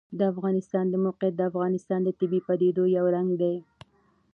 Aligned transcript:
د 0.17 0.21
افغانستان 0.33 0.85
د 0.89 0.95
موقعیت 1.05 1.35
د 1.37 1.41
افغانستان 1.51 1.99
د 2.03 2.09
طبیعي 2.19 2.41
پدیدو 2.47 2.83
یو 2.97 3.05
رنګ 3.15 3.29
دی. 3.41 3.55